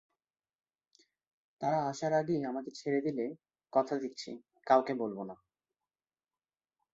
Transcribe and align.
তারা 1.61 1.79
আসার 1.89 2.13
আগেই 2.13 2.41
আমাকে 2.45 2.69
ছেড়ে 2.71 2.99
দিলে, 3.01 3.25
কথা 3.73 3.95
দিচ্ছি 3.95 4.31
কাউকে 4.67 4.93
বলবো 4.93 5.21
না। 5.23 5.35